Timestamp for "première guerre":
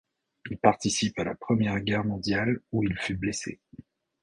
1.35-2.03